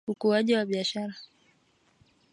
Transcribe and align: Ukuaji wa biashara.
Ukuaji 0.11 0.53
wa 0.55 0.65
biashara. 0.65 1.13